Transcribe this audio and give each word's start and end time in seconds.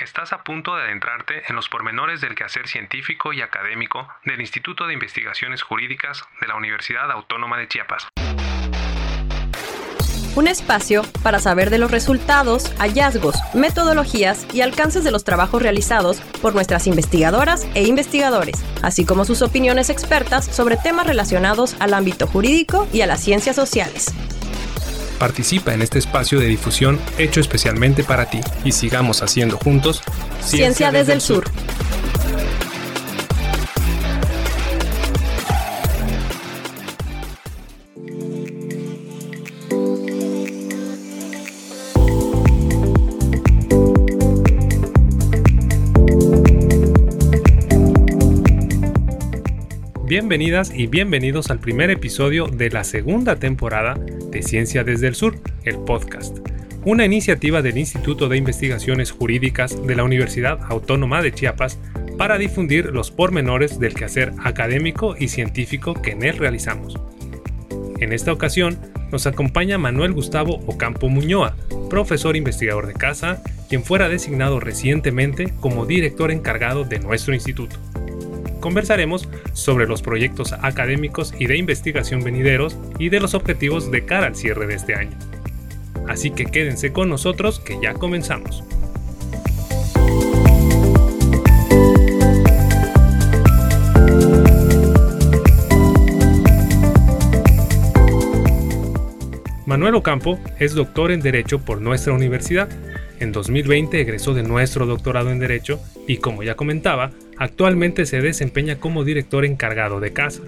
Estás 0.00 0.32
a 0.32 0.42
punto 0.42 0.74
de 0.76 0.84
adentrarte 0.84 1.42
en 1.46 1.56
los 1.56 1.68
pormenores 1.68 2.22
del 2.22 2.34
quehacer 2.34 2.66
científico 2.66 3.34
y 3.34 3.42
académico 3.42 4.08
del 4.24 4.40
Instituto 4.40 4.86
de 4.86 4.94
Investigaciones 4.94 5.62
Jurídicas 5.62 6.24
de 6.40 6.48
la 6.48 6.56
Universidad 6.56 7.10
Autónoma 7.10 7.58
de 7.58 7.68
Chiapas. 7.68 8.08
Un 10.36 10.48
espacio 10.48 11.02
para 11.22 11.38
saber 11.38 11.68
de 11.68 11.76
los 11.76 11.90
resultados, 11.90 12.72
hallazgos, 12.78 13.36
metodologías 13.52 14.46
y 14.54 14.62
alcances 14.62 15.04
de 15.04 15.10
los 15.10 15.24
trabajos 15.24 15.60
realizados 15.60 16.22
por 16.40 16.54
nuestras 16.54 16.86
investigadoras 16.86 17.68
e 17.74 17.86
investigadores, 17.86 18.64
así 18.80 19.04
como 19.04 19.26
sus 19.26 19.42
opiniones 19.42 19.90
expertas 19.90 20.46
sobre 20.46 20.78
temas 20.78 21.06
relacionados 21.06 21.76
al 21.78 21.92
ámbito 21.92 22.26
jurídico 22.26 22.88
y 22.90 23.02
a 23.02 23.06
las 23.06 23.20
ciencias 23.20 23.56
sociales. 23.56 24.14
Participa 25.20 25.74
en 25.74 25.82
este 25.82 25.98
espacio 25.98 26.40
de 26.40 26.46
difusión 26.46 26.98
hecho 27.18 27.40
especialmente 27.40 28.02
para 28.02 28.30
ti 28.30 28.40
y 28.64 28.72
sigamos 28.72 29.22
haciendo 29.22 29.58
juntos 29.58 30.02
Ciencia, 30.40 30.90
desde, 30.90 31.12
el 31.12 31.20
sur. 31.20 31.44
Bienvenidas 50.06 50.72
y 50.74 50.86
bienvenidos 50.86 51.50
al 51.50 51.58
primer 51.58 51.90
episodio 51.90 52.46
de 52.46 52.70
la 52.70 52.84
segunda 52.84 53.36
temporada 53.36 53.96
de 54.30 54.42
Ciencia 54.42 54.84
desde 54.84 55.08
el 55.08 55.14
Sur, 55.14 55.38
el 55.64 55.78
podcast, 55.78 56.38
una 56.84 57.04
iniciativa 57.04 57.62
del 57.62 57.78
Instituto 57.78 58.28
de 58.28 58.36
Investigaciones 58.36 59.10
Jurídicas 59.10 59.86
de 59.86 59.94
la 59.94 60.04
Universidad 60.04 60.60
Autónoma 60.68 61.22
de 61.22 61.32
Chiapas 61.32 61.78
para 62.16 62.38
difundir 62.38 62.86
los 62.86 63.10
pormenores 63.10 63.78
del 63.78 63.94
quehacer 63.94 64.32
académico 64.42 65.14
y 65.18 65.28
científico 65.28 65.94
que 65.94 66.12
en 66.12 66.22
él 66.22 66.38
realizamos. 66.38 66.98
En 67.98 68.12
esta 68.12 68.32
ocasión 68.32 68.78
nos 69.12 69.26
acompaña 69.26 69.78
Manuel 69.78 70.12
Gustavo 70.12 70.60
Ocampo 70.66 71.08
Muñoa, 71.08 71.56
profesor 71.90 72.36
investigador 72.36 72.86
de 72.86 72.94
casa, 72.94 73.42
quien 73.68 73.84
fuera 73.84 74.08
designado 74.08 74.60
recientemente 74.60 75.52
como 75.60 75.86
director 75.86 76.30
encargado 76.30 76.84
de 76.84 76.98
nuestro 76.98 77.34
instituto 77.34 77.76
conversaremos 78.60 79.28
sobre 79.52 79.86
los 79.86 80.02
proyectos 80.02 80.52
académicos 80.52 81.34
y 81.38 81.46
de 81.46 81.56
investigación 81.56 82.22
venideros 82.22 82.76
y 82.98 83.08
de 83.08 83.20
los 83.20 83.34
objetivos 83.34 83.90
de 83.90 84.04
cara 84.04 84.26
al 84.26 84.36
cierre 84.36 84.66
de 84.66 84.74
este 84.74 84.94
año. 84.94 85.16
Así 86.08 86.30
que 86.30 86.44
quédense 86.44 86.92
con 86.92 87.08
nosotros 87.08 87.60
que 87.60 87.78
ya 87.80 87.94
comenzamos. 87.94 88.62
Manuel 99.70 99.94
Ocampo 99.94 100.40
es 100.58 100.74
doctor 100.74 101.12
en 101.12 101.20
Derecho 101.20 101.60
por 101.60 101.80
nuestra 101.80 102.12
universidad. 102.12 102.68
En 103.20 103.30
2020 103.30 104.00
egresó 104.00 104.34
de 104.34 104.42
nuestro 104.42 104.84
doctorado 104.84 105.30
en 105.30 105.38
Derecho 105.38 105.78
y, 106.08 106.16
como 106.16 106.42
ya 106.42 106.56
comentaba, 106.56 107.12
Actualmente 107.40 108.04
se 108.04 108.20
desempeña 108.20 108.76
como 108.76 109.02
director 109.02 109.46
encargado 109.46 109.98
de 109.98 110.12
casa. 110.12 110.42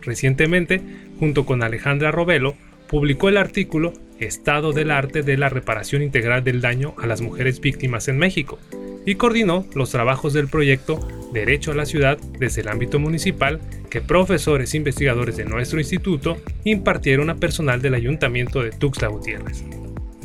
Recientemente, 0.00 0.80
junto 1.18 1.44
con 1.44 1.64
Alejandra 1.64 2.12
Robelo, 2.12 2.54
publicó 2.88 3.28
el 3.28 3.36
artículo 3.36 3.92
Estado 4.20 4.72
del 4.72 4.92
arte 4.92 5.22
de 5.24 5.36
la 5.36 5.48
reparación 5.48 6.02
integral 6.02 6.44
del 6.44 6.60
daño 6.60 6.94
a 7.02 7.08
las 7.08 7.20
mujeres 7.20 7.60
víctimas 7.60 8.06
en 8.06 8.16
México 8.16 8.60
y 9.06 9.16
coordinó 9.16 9.66
los 9.74 9.90
trabajos 9.90 10.32
del 10.34 10.46
proyecto 10.46 11.00
Derecho 11.32 11.72
a 11.72 11.74
la 11.74 11.84
Ciudad 11.84 12.16
desde 12.38 12.60
el 12.60 12.68
ámbito 12.68 13.00
municipal 13.00 13.58
que 13.90 14.00
profesores 14.00 14.74
e 14.74 14.76
investigadores 14.76 15.36
de 15.36 15.46
nuestro 15.46 15.80
instituto 15.80 16.36
impartieron 16.62 17.28
a 17.28 17.38
personal 17.38 17.82
del 17.82 17.94
ayuntamiento 17.94 18.62
de 18.62 18.70
Tuxtla 18.70 19.08
Gutiérrez. 19.08 19.64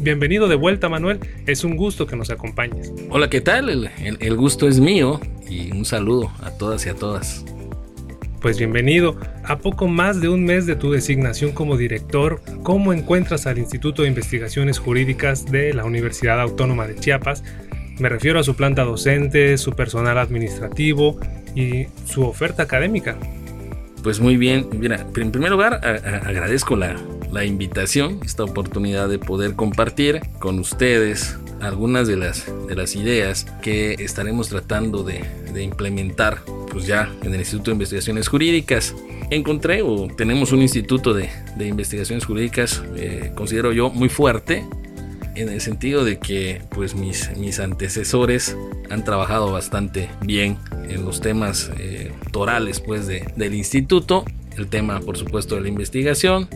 Bienvenido 0.03 0.49
de 0.49 0.55
vuelta 0.55 0.89
Manuel, 0.89 1.21
es 1.47 1.63
un 1.63 1.77
gusto 1.77 2.05
que 2.05 2.17
nos 2.17 2.29
acompañes. 2.29 2.91
Hola, 3.09 3.29
¿qué 3.29 3.39
tal? 3.39 3.89
El, 3.99 4.35
gusto 4.35 4.67
es 4.67 4.81
mío 4.81 5.21
y 5.49 5.71
un 5.71 5.85
saludo 5.85 6.29
a 6.41 6.51
todas 6.51 6.85
y 6.85 6.89
a 6.89 6.93
todas. 6.93 7.45
Pues 8.41 8.57
bienvenido. 8.57 9.17
A 9.45 9.59
poco 9.59 9.87
más 9.87 10.19
de 10.19 10.27
un 10.27 10.43
mes 10.43 10.65
de 10.65 10.75
tu 10.75 10.91
designación 10.91 11.53
como 11.53 11.77
director, 11.77 12.41
¿cómo 12.63 12.91
encuentras 12.91 13.47
al 13.47 13.59
Instituto 13.59 14.01
de 14.01 14.09
Investigaciones 14.09 14.77
Jurídicas 14.77 15.49
de 15.49 15.73
la 15.73 15.85
Universidad 15.85 16.41
Autónoma 16.41 16.85
de 16.85 16.95
Chiapas? 16.95 17.41
Me 17.97 18.09
refiero 18.09 18.41
a 18.41 18.43
su 18.43 18.57
planta 18.57 18.83
docente, 18.83 19.57
su 19.57 19.71
personal 19.71 20.17
administrativo 20.17 21.17
y 21.55 21.85
su 22.05 22.25
oferta 22.25 22.63
académica. 22.63 23.17
Pues 24.03 24.19
muy 24.19 24.35
bien, 24.35 24.67
mira, 24.77 25.07
en 25.15 25.31
primer 25.31 25.51
lugar 25.51 25.75
agradezco 26.25 26.75
la, 26.75 26.97
la 27.33 27.43
invitación, 27.45 28.19
esta 28.23 28.43
oportunidad 28.43 29.09
de 29.09 29.17
poder 29.17 29.55
compartir 29.55 30.21
con 30.39 30.59
ustedes 30.59 31.35
algunas 31.61 32.07
de 32.07 32.15
las, 32.15 32.45
de 32.67 32.75
las 32.75 32.95
ideas 32.95 33.47
que 33.63 33.95
estaremos 33.97 34.49
tratando 34.49 35.03
de, 35.03 35.25
de 35.51 35.63
implementar 35.63 36.41
pues 36.71 36.85
ya 36.85 37.11
en 37.23 37.33
el 37.33 37.39
Instituto 37.39 37.71
de 37.71 37.75
Investigaciones 37.75 38.27
Jurídicas. 38.27 38.93
Encontré 39.31 39.81
o 39.81 40.07
tenemos 40.15 40.51
un 40.51 40.61
instituto 40.61 41.13
de, 41.13 41.29
de 41.57 41.67
investigaciones 41.67 42.25
jurídicas, 42.25 42.83
eh, 42.97 43.31
considero 43.33 43.71
yo, 43.71 43.89
muy 43.89 44.09
fuerte, 44.09 44.63
en 45.35 45.49
el 45.49 45.59
sentido 45.59 46.05
de 46.05 46.19
que 46.19 46.61
pues 46.69 46.93
mis, 46.93 47.35
mis 47.37 47.59
antecesores 47.59 48.55
han 48.91 49.03
trabajado 49.03 49.51
bastante 49.51 50.09
bien 50.21 50.57
en 50.87 51.03
los 51.03 51.19
temas 51.19 51.71
eh, 51.79 52.11
torales 52.31 52.79
pues 52.79 53.07
de, 53.07 53.25
del 53.35 53.55
instituto, 53.55 54.23
el 54.55 54.67
tema 54.67 54.99
por 54.99 55.17
supuesto 55.17 55.55
de 55.55 55.61
la 55.61 55.69
investigación, 55.69 56.47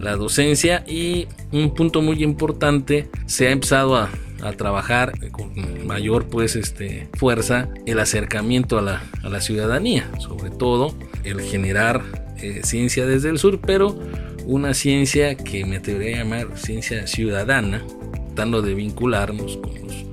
la 0.00 0.16
docencia 0.16 0.82
y 0.86 1.28
un 1.52 1.74
punto 1.74 2.00
muy 2.00 2.22
importante 2.24 3.08
se 3.26 3.48
ha 3.48 3.50
empezado 3.50 3.96
a, 3.96 4.10
trabajar 4.56 5.12
con 5.32 5.52
mayor 5.86 6.26
pues 6.30 6.56
este 6.56 7.08
fuerza 7.12 7.68
el 7.84 7.98
acercamiento 7.98 8.78
a 8.78 8.80
la, 8.80 9.02
a 9.22 9.28
la 9.28 9.42
ciudadanía 9.42 10.10
sobre 10.18 10.48
todo 10.48 10.94
el 11.24 11.42
generar 11.42 12.02
eh, 12.40 12.62
ciencia 12.64 13.04
desde 13.04 13.28
el 13.28 13.38
sur 13.38 13.60
pero 13.60 14.00
una 14.46 14.72
ciencia 14.72 15.34
que 15.34 15.66
me 15.66 15.76
atrevería 15.76 16.16
a 16.16 16.18
llamar 16.24 16.56
ciencia 16.56 17.06
ciudadana 17.06 17.84
tratando 18.28 18.62
de 18.62 18.72
vincularnos 18.72 19.58
con 19.58 19.74
los 19.74 20.06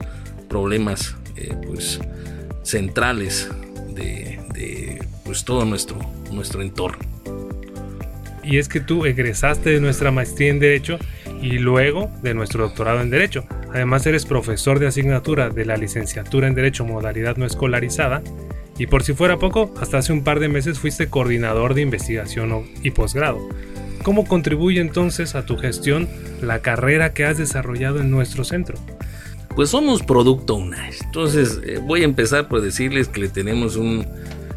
problemas 0.49 1.15
eh, 1.37 1.55
pues 1.65 2.01
centrales 2.63 3.49
de, 3.95 4.41
de 4.53 5.01
pues 5.23 5.45
todo 5.45 5.63
nuestro 5.63 5.97
nuestro 6.33 6.61
entorno 6.61 7.16
y 8.47 8.57
es 8.57 8.69
que 8.69 8.79
tú 8.79 9.05
egresaste 9.05 9.71
de 9.71 9.81
nuestra 9.81 10.09
maestría 10.09 10.49
en 10.49 10.59
Derecho 10.59 10.97
y 11.41 11.59
luego 11.59 12.09
de 12.23 12.33
nuestro 12.33 12.63
doctorado 12.63 13.01
en 13.01 13.09
Derecho. 13.09 13.45
Además 13.73 14.05
eres 14.07 14.25
profesor 14.25 14.79
de 14.79 14.87
asignatura 14.87 15.49
de 15.49 15.65
la 15.65 15.75
licenciatura 15.75 16.47
en 16.47 16.55
Derecho 16.55 16.85
modalidad 16.85 17.35
no 17.35 17.45
escolarizada 17.45 18.23
y 18.77 18.87
por 18.87 19.03
si 19.03 19.13
fuera 19.13 19.37
poco, 19.37 19.73
hasta 19.81 19.97
hace 19.97 20.13
un 20.13 20.23
par 20.23 20.39
de 20.39 20.47
meses 20.47 20.79
fuiste 20.79 21.07
coordinador 21.07 21.73
de 21.73 21.81
investigación 21.81 22.65
y 22.83 22.91
posgrado. 22.91 23.39
¿Cómo 24.03 24.25
contribuye 24.25 24.79
entonces 24.79 25.35
a 25.35 25.45
tu 25.45 25.57
gestión 25.57 26.07
la 26.41 26.59
carrera 26.61 27.13
que 27.13 27.25
has 27.25 27.37
desarrollado 27.37 27.99
en 27.99 28.11
nuestro 28.11 28.45
centro? 28.45 28.77
Pues 29.55 29.71
somos 29.71 30.03
producto 30.03 30.55
UNAES. 30.55 31.01
Entonces 31.01 31.59
eh, 31.65 31.79
voy 31.83 32.03
a 32.03 32.05
empezar 32.05 32.47
por 32.47 32.61
decirles 32.61 33.07
que 33.07 33.21
le 33.21 33.27
tenemos 33.27 33.75
un 33.75 34.05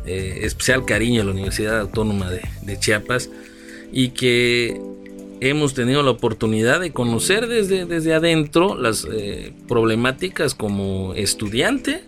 eh, 0.05 0.41
especial 0.43 0.85
cariño 0.85 1.23
a 1.23 1.25
la 1.25 1.33
Universidad 1.33 1.81
Autónoma 1.81 2.31
de 2.31 2.79
Chiapas 2.79 3.31
y 3.93 4.11
que 4.11 4.81
hemos 5.41 5.75
tenido 5.75 6.03
la 6.03 6.11
oportunidad 6.11 6.81
de 6.81 6.93
conocer 6.93 7.47
desde, 7.47 7.87
desde 7.87 8.15
adentro 8.15 8.77
las 8.77 9.07
eh, 9.11 9.53
problemáticas 9.67 10.55
como 10.55 11.15
estudiante 11.15 12.03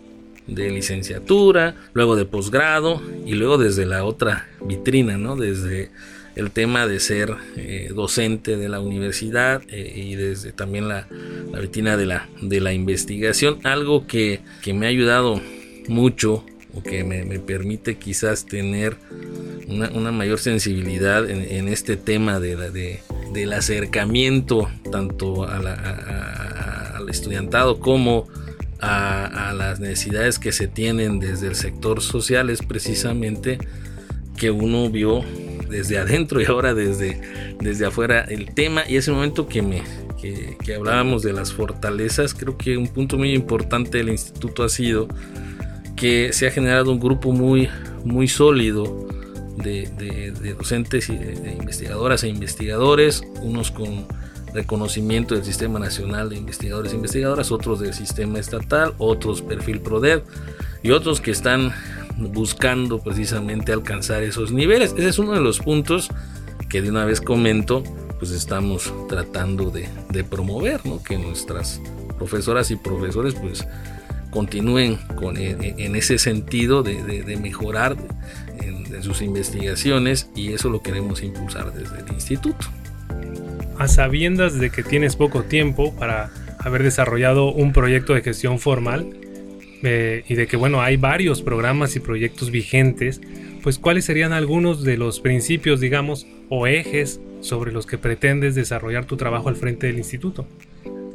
de 0.47 0.71
licenciatura, 0.71 1.77
luego 1.95 2.17
de 2.17 2.25
posgrado 2.25 3.01
y 3.27 3.35
luego 3.35 3.59
desde 3.59 3.87
la 3.87 4.05
otra 4.05 4.49
vitrina, 4.67 5.17
¿no? 5.17 5.37
Desde 5.37 5.91
el 6.35 6.51
tema 6.51 6.87
de 6.87 6.99
ser 6.99 7.37
eh, 7.57 7.91
docente 7.95 8.57
de 8.57 8.69
la 8.69 8.81
universidad 8.81 9.63
eh, 9.69 9.93
y 9.95 10.15
desde 10.15 10.53
también 10.53 10.89
la, 10.89 11.07
la, 11.53 11.61
vitrina 11.61 11.97
de 11.97 12.07
la, 12.07 12.29
de 12.41 12.61
la 12.61 12.73
investigación, 12.73 13.59
algo 13.65 14.07
que, 14.07 14.41
que 14.63 14.73
me 14.73 14.87
ha 14.87 14.89
ayudado 14.89 15.41
mucho 15.89 16.45
o 16.75 16.83
que 16.83 17.05
me, 17.05 17.25
me 17.25 17.39
permite 17.39 17.97
quizás 17.97 18.47
tener 18.47 18.97
una, 19.73 20.13
mayor 20.13 20.39
sensibilidad 20.39 21.29
en, 21.29 21.69
este 21.69 21.97
tema 21.97 22.41
de, 22.41 23.01
del 23.33 23.53
acercamiento 23.53 24.69
tanto 24.91 25.45
al 25.49 27.09
estudiantado 27.09 27.81
como 27.81 28.29
a, 28.83 29.53
las 29.57 29.81
necesidades 29.81 30.39
que 30.39 30.53
se 30.53 30.67
tienen 30.67 31.21
desde 31.21 31.47
el 31.47 31.55
sector 31.55 32.01
social 32.01 32.51
es 32.51 32.63
precisamente 32.63 33.59
que 34.37 34.51
uno 34.51 34.91
vio 34.91 35.23
desde 35.69 35.99
adentro 35.99 36.41
y 36.41 36.45
ahora 36.47 36.75
desde, 36.75 37.21
desde 37.61 37.87
afuera 37.87 38.23
el 38.23 38.53
tema. 38.55 38.83
Y 38.89 38.97
ese 38.97 39.13
momento 39.13 39.47
que 39.47 39.63
me, 39.63 39.83
que, 40.21 40.75
hablábamos 40.75 41.23
de 41.23 41.33
las 41.33 41.53
fortalezas, 41.53 42.35
creo 42.35 42.59
que 42.59 42.77
un 42.77 42.89
punto 42.89 43.17
muy 43.17 43.33
importante 43.35 43.99
del 43.99 44.09
instituto 44.09 44.65
ha 44.65 44.69
sido 44.69 45.09
que 45.97 46.33
se 46.33 46.49
ha 46.49 46.51
generado 46.51 46.91
un 46.91 46.99
grupo 46.99 47.33
muy, 47.33 47.69
muy 48.05 48.27
sólido 48.27 49.07
de, 49.57 50.55
docentes 50.59 51.09
y 51.09 51.17
de, 51.17 51.53
investigadoras 51.53 52.25
e 52.25 52.29
investigadores, 52.29 53.23
unos 53.43 53.71
con 53.71 54.07
reconocimiento 54.55 55.35
del 55.35 55.45
Sistema 55.45 55.79
Nacional 55.79 56.29
de 56.29 56.37
Investigadores 56.37 56.93
e 56.93 56.97
Investigadoras, 56.97 57.53
otros 57.53 57.81
del 57.81 57.95
sistema 57.95 58.39
estatal, 58.39 58.95
otros 58.99 59.41
perfil 59.43 59.81
PRODER 59.81 60.25
y 60.83 60.91
otros 60.91 61.21
que 61.21 61.31
están 61.31 61.73
buscando 62.19 62.99
precisamente 62.99 63.73
alcanzar 63.73 64.23
esos 64.23 64.53
niveles. 64.53 64.95
Ese 64.97 65.09
es 65.09 65.19
uno 65.19 65.33
de 65.33 65.41
los 65.41 65.59
puntos 65.59 66.11
que 66.69 66.83
de 66.83 66.91
una 66.91 67.05
vez 67.05 67.21
comento, 67.21 67.83
pues 68.19 68.31
estamos 68.31 68.93
tratando 69.09 69.71
de, 69.71 69.89
promover, 70.25 70.81
que 71.07 71.19
nuestras 71.19 71.81
profesoras 72.19 72.71
y 72.71 72.77
profesores 72.77 73.35
pues 73.35 73.67
continúen 74.31 74.97
con, 75.17 75.37
en, 75.37 75.97
ese 75.97 76.19
sentido 76.19 76.83
de, 76.83 77.37
mejorar 77.41 77.97
en, 78.95 79.03
sus 79.03 79.23
investigaciones 79.23 80.31
y 80.35 80.53
eso 80.53 80.71
lo 80.71 80.83
queremos 80.83 81.23
impulsar 81.23 81.73
desde 81.73 82.01
el 82.01 82.13
instituto. 82.13 82.67
A 83.79 83.89
sabiendas 83.89 84.59
de 84.59 84.71
que 84.71 84.83
tienes 84.83 85.17
poco 85.17 85.43
tiempo 85.43 85.95
para 85.95 86.31
haber 86.59 86.83
desarrollado 86.83 87.53
un 87.53 87.73
proyecto 87.73 88.15
de 88.15 88.23
gestión 88.23 88.59
formal 88.59 89.07
eh, 89.83 90.25
y 90.29 90.35
de 90.35 90.47
que 90.47 90.57
bueno 90.57 90.81
hay 90.81 90.97
varios 90.97 91.43
programas 91.43 91.97
y 91.97 92.01
proyectos 92.01 92.51
vigentes, 92.51 93.21
pues 93.63 93.79
cuáles 93.79 94.05
serían 94.05 94.33
algunos 94.33 94.85
de 94.85 94.97
los 94.97 95.21
principios, 95.21 95.81
digamos, 95.81 96.27
o 96.49 96.67
ejes 96.67 97.21
sobre 97.41 97.73
los 97.73 97.87
que 97.87 97.99
pretendes 97.99 98.55
desarrollar 98.55 99.05
tu 99.07 99.17
trabajo 99.17 99.49
al 99.49 99.57
frente 99.57 99.89
del 99.89 99.99
instituto. 99.99 100.47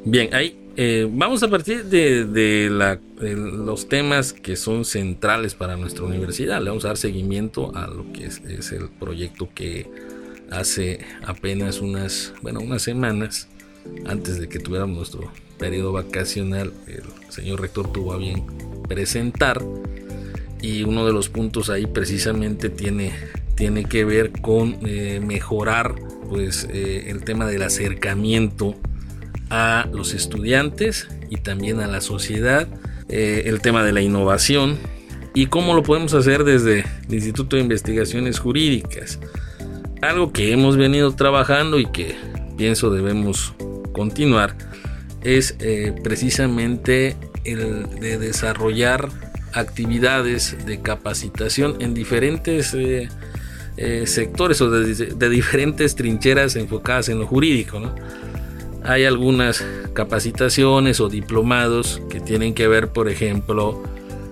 Bien, 0.03 0.33
ahí 0.33 0.66
eh, 0.79 1.09
vamos 1.11 1.41
a 1.41 1.47
partir 1.47 1.85
de, 1.85 2.69
los 3.19 3.89
temas 3.89 4.31
que 4.31 4.55
son 4.55 4.85
centrales 4.85 5.55
para 5.55 5.75
nuestra 5.75 6.05
universidad. 6.05 6.61
Le 6.61 6.69
vamos 6.69 6.85
a 6.85 6.89
dar 6.89 6.97
seguimiento 6.97 7.75
a 7.75 7.87
lo 7.87 8.11
que 8.13 8.27
es, 8.27 8.71
el 8.71 8.87
proyecto 8.89 9.49
que 9.55 9.89
hace 10.51 10.99
apenas 11.25 11.81
unas, 11.81 12.31
bueno, 12.43 12.59
unas 12.59 12.83
semanas 12.83 13.47
antes 14.05 14.39
de 14.39 14.47
que 14.47 14.59
tuviéramos 14.59 14.97
nuestro 14.97 15.31
periodo 15.57 15.93
vacacional, 15.93 16.71
el 16.85 17.03
señor 17.31 17.59
rector 17.59 17.91
tuvo 17.91 18.13
a 18.13 18.17
bien 18.17 18.45
presentar 18.87 19.59
y 20.61 20.83
uno 20.83 21.07
de 21.07 21.13
los 21.13 21.29
puntos 21.29 21.71
ahí 21.71 21.87
precisamente 21.87 22.69
tiene, 22.69 23.13
tiene 23.55 23.85
que 23.85 24.05
ver 24.05 24.31
con 24.41 24.77
eh, 24.85 25.21
mejorar 25.25 25.95
pues 26.29 26.67
eh, 26.71 27.05
el 27.07 27.23
tema 27.23 27.47
del 27.47 27.63
acercamiento 27.63 28.75
a 29.49 29.87
los 29.93 30.13
estudiantes 30.13 31.07
y 31.29 31.37
también 31.37 31.79
a 31.79 31.87
la 31.87 32.01
sociedad, 32.01 32.67
eh, 33.09 33.43
el 33.45 33.61
tema 33.61 33.83
de 33.83 33.93
la 33.93 34.01
innovación 34.01 34.77
y 35.33 35.47
cómo 35.47 35.73
lo 35.73 35.83
podemos 35.83 36.13
hacer 36.13 36.43
desde 36.43 36.85
el 37.07 37.13
Instituto 37.13 37.55
de 37.55 37.61
Investigaciones 37.61 38.39
Jurídicas. 38.39 39.19
Algo 40.01 40.31
que 40.31 40.51
hemos 40.51 40.77
venido 40.77 41.13
trabajando 41.13 41.79
y 41.79 41.85
que 41.85 42.15
pienso 42.57 42.89
debemos 42.89 43.53
continuar 43.93 44.55
es 45.23 45.55
eh, 45.59 45.93
precisamente 46.03 47.15
el 47.43 47.99
de 47.99 48.17
desarrollar 48.17 49.09
actividades 49.53 50.65
de 50.65 50.81
capacitación 50.81 51.75
en 51.79 51.93
diferentes 51.93 52.75
eh, 52.75 53.07
sectores 54.05 54.61
o 54.61 54.69
de, 54.69 55.29
diferentes 55.29 55.95
trincheras 55.95 56.55
enfocadas 56.55 57.09
en 57.09 57.19
lo 57.19 57.27
jurídico. 57.27 57.79
Hay 58.83 59.05
algunas 59.05 59.65
capacitaciones 59.93 60.99
o 60.99 61.09
diplomados 61.09 62.01
que 62.09 62.19
tienen 62.19 62.53
que 62.53 62.67
ver, 62.67 62.89
por 62.89 63.09
ejemplo, 63.09 63.83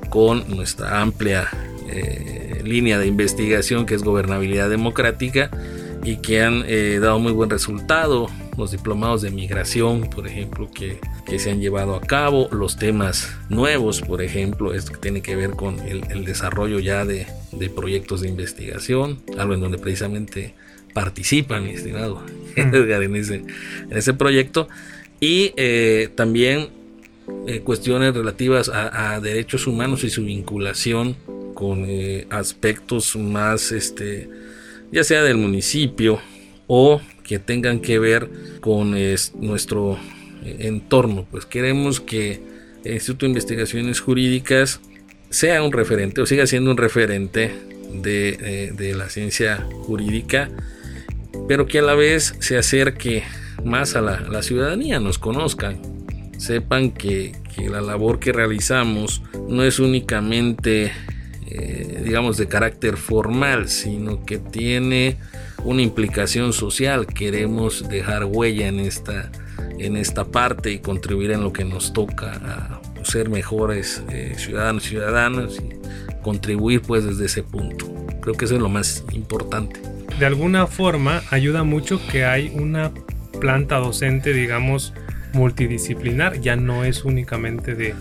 con 0.10 0.50
nuestra 0.56 1.02
amplia 1.02 1.50
eh, 1.88 2.62
línea 2.64 3.00
de 3.00 3.08
investigación 3.08 3.86
que 3.86 3.96
es 3.96 4.04
gobernabilidad 4.04 4.70
democrática 4.70 5.50
y 6.04 6.18
que 6.18 6.44
han 6.44 6.64
eh, 6.68 7.00
dado 7.02 7.20
muy 7.20 7.32
buen 7.32 7.50
resultado. 7.50 8.28
Los 8.58 8.72
diplomados 8.72 9.22
de 9.22 9.32
migración, 9.32 10.10
por 10.10 10.28
ejemplo, 10.28 10.70
que, 10.72 11.00
se 11.38 11.52
han 11.52 11.60
llevado 11.60 11.96
a 11.96 12.02
cabo, 12.02 12.48
los 12.52 12.78
temas 12.78 13.36
nuevos, 13.50 14.02
por 14.02 14.22
ejemplo, 14.22 14.74
esto 14.74 14.94
que 14.94 15.00
tiene 15.00 15.22
que 15.22 15.36
ver 15.36 15.52
con 15.52 15.80
el, 15.82 16.24
desarrollo 16.24 16.80
ya 16.80 17.04
de, 17.04 17.28
de 17.52 17.70
proyectos 17.70 18.22
de 18.22 18.30
investigación, 18.30 19.22
algo 19.38 19.56
en 19.56 19.60
donde 19.60 19.78
precisamente 19.78 20.54
participa, 20.96 21.60
mi 21.60 21.72
estimado 21.72 22.24
Edgar, 22.56 23.04
en 23.04 23.16
ese, 23.18 23.36
en 23.36 23.98
ese 23.98 24.14
proyecto. 24.14 24.70
Y 25.20 25.52
eh, 25.58 26.10
también 26.16 26.70
eh, 27.48 27.60
cuestiones 27.60 28.16
relativas 28.16 28.70
a, 28.70 29.20
derechos 29.20 29.68
humanos 29.68 30.06
y 30.06 30.10
su 30.10 30.24
vinculación 30.24 31.18
con 31.54 31.84
eh, 31.86 32.28
aspectos 32.30 33.16
más, 33.18 33.74
este, 33.74 34.30
ya 34.92 35.04
sea 35.04 35.22
del 35.22 35.38
municipio 35.38 36.20
o 36.68 37.02
que 37.24 37.40
tengan 37.40 37.82
que 37.82 38.00
ver 38.00 38.30
con 38.62 38.92
nuestro 39.40 40.00
entorno. 40.46 41.28
Pues 41.30 41.46
queremos 41.46 42.00
que 42.00 42.40
el 42.86 42.94
Instituto 42.94 43.26
de 43.26 43.32
Investigaciones 43.32 44.00
Jurídicas 44.00 44.80
sea 45.30 45.62
un 45.62 45.74
referente 45.74 46.22
o 46.22 46.26
siga 46.26 46.48
siendo 46.48 46.72
un 46.72 46.78
referente 46.78 47.52
de, 47.92 48.72
de 48.76 48.94
la 48.94 49.10
ciencia 49.10 49.68
jurídica 49.86 50.50
pero 51.48 51.68
que 51.68 51.80
a 51.80 51.82
la 51.82 51.96
vez 51.96 52.36
se 52.40 52.58
acerque 52.58 53.24
más 53.64 53.96
a 53.96 54.02
la, 54.02 54.42
ciudadanía, 54.44 55.00
nos 55.00 55.18
conozcan, 55.18 55.80
sepan 56.38 56.92
que, 56.92 57.34
la 57.70 57.82
labor 57.82 58.20
que 58.20 58.34
realizamos 58.34 59.22
no 59.48 59.64
es 59.64 59.80
únicamente, 59.80 60.92
eh, 61.48 62.02
digamos, 62.04 62.36
de 62.36 62.48
carácter 62.48 62.98
formal, 62.98 63.70
sino 63.70 64.26
que 64.26 64.40
tiene 64.40 65.18
una 65.64 65.82
implicación 65.82 66.52
social. 66.52 67.08
Queremos 67.08 67.88
dejar 67.88 68.26
huella 68.26 68.68
en 68.68 68.82
esta, 68.82 69.32
en 69.80 69.96
esta 69.96 70.26
parte 70.26 70.72
y 70.74 70.80
contribuir 70.80 71.32
en 71.32 71.44
lo 71.44 71.54
que 71.54 71.64
nos 71.64 71.94
toca 71.94 72.34
a 72.34 73.06
ser 73.06 73.30
mejores 73.30 74.04
eh, 74.10 74.34
ciudadanos 74.36 74.86
y 74.88 74.90
ciudadanas 74.90 75.54
y 75.56 76.22
contribuir 76.22 76.82
pues 76.82 77.06
desde 77.06 77.26
ese 77.26 77.42
punto. 77.42 77.88
Creo 78.22 78.36
que 78.36 78.46
eso 78.46 78.56
es 78.56 78.62
lo 78.62 78.70
más 78.70 79.06
importante 79.14 79.95
de 80.20 80.26
alguna 80.26 80.68
forma 80.68 81.22
ayuda 81.30 81.64
mucho 81.64 82.00
que 82.08 82.26
hay 82.26 82.52
una 82.56 82.92
planta 83.40 83.78
docente, 83.78 84.34
digamos, 84.34 84.94
multidisciplinar, 85.34 86.40
ya 86.40 86.56
no 86.56 86.84
es 86.86 87.04
únicamente 87.04 87.76
de, 87.76 87.94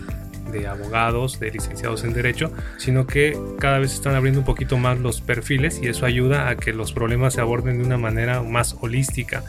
abogados, 0.67 1.37
de 1.41 1.51
licenciados 1.51 2.05
en 2.05 2.13
derecho, 2.13 2.49
sino 2.77 3.05
que 3.05 3.37
cada 3.59 3.79
vez 3.79 3.93
están 3.93 4.15
abriendo 4.15 4.39
un 4.39 4.45
poquito 4.45 4.77
más 4.77 4.97
los 4.99 5.19
perfiles 5.19 5.81
y 5.83 5.87
eso 5.87 6.05
ayuda 6.05 6.47
a 6.47 6.55
que 6.55 6.71
los 6.71 6.93
problemas 6.93 7.33
se 7.33 7.41
aborden 7.41 7.79
de 7.79 7.83
una 7.83 7.97
manera 7.97 8.41
más 8.41 8.77
holística. 8.79 9.43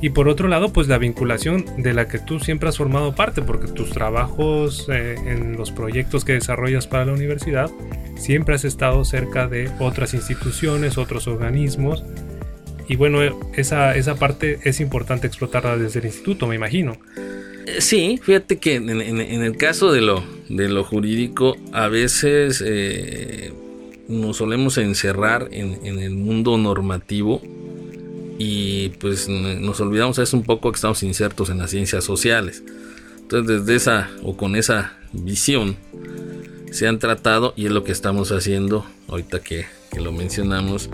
Y 0.00 0.10
por 0.10 0.28
otro 0.28 0.46
lado, 0.46 0.72
pues 0.72 0.86
la 0.86 0.96
vinculación 0.98 1.64
de 1.76 1.92
la 1.92 2.06
que 2.06 2.20
tú 2.20 2.38
siempre 2.38 2.68
has 2.68 2.76
formado 2.76 3.16
parte, 3.16 3.42
porque 3.42 3.66
tus 3.66 3.90
trabajos 3.90 4.86
eh, 4.92 5.16
en 5.26 5.56
los 5.56 5.72
proyectos 5.72 6.24
que 6.24 6.34
desarrollas 6.34 6.86
para 6.86 7.06
la 7.06 7.14
universidad 7.14 7.68
siempre 8.18 8.54
has 8.54 8.64
estado 8.64 9.04
cerca 9.04 9.48
de 9.48 9.70
otras 9.78 10.14
instituciones, 10.14 10.98
otros 10.98 11.26
organismos. 11.26 12.04
Y 12.88 12.96
bueno, 12.96 13.20
esa, 13.54 13.94
esa 13.96 14.16
parte 14.16 14.58
es 14.64 14.80
importante 14.80 15.26
explotarla 15.26 15.76
desde 15.76 16.00
el 16.00 16.06
instituto, 16.06 16.46
me 16.46 16.54
imagino. 16.54 16.96
Eh, 17.66 17.80
sí, 17.80 18.18
fíjate 18.22 18.58
que 18.58 18.76
en, 18.76 18.90
el 18.90 19.56
caso 19.56 19.92
de 19.92 20.00
lo, 20.00 20.22
de 20.48 20.68
lo 20.68 20.84
jurídico, 20.84 21.56
a 21.72 21.88
veces 21.88 22.62
eh, 22.66 23.52
nos 24.08 24.38
solemos 24.38 24.78
encerrar 24.78 25.48
en, 25.50 25.98
el 25.98 26.10
mundo 26.12 26.56
normativo 26.56 27.42
y 28.38 28.90
pues 29.00 29.28
nos 29.28 29.80
olvidamos 29.80 30.18
es 30.18 30.32
un 30.32 30.44
poco 30.44 30.70
que 30.72 30.76
estamos 30.76 31.02
insertos 31.02 31.50
en 31.50 31.58
las 31.58 31.70
ciencias 31.70 32.04
sociales. 32.04 32.62
Entonces 33.20 33.58
desde 33.58 33.76
esa 33.76 34.10
o 34.22 34.36
con 34.36 34.56
esa 34.56 34.94
visión 35.12 35.76
se 36.70 36.86
han 36.86 36.98
tratado 36.98 37.54
y 37.56 37.66
es 37.66 37.72
lo 37.72 37.84
que 37.84 37.92
estamos 37.92 38.32
haciendo 38.32 38.84
ahorita 39.08 39.40
que, 39.40 39.66
lo 39.98 40.12
mencionamos 40.12 40.90